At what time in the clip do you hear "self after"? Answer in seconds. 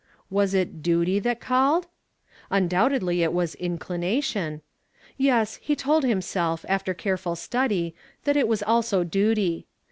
6.23-6.95